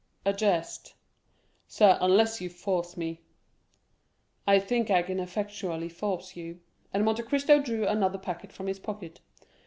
[0.25, 0.95] "A jest."
[1.67, 3.21] "Sir, unless you force me——"
[4.47, 6.59] "I think I can effectually force you;"
[6.91, 9.19] and Monte Cristo drew another packet from his pocket.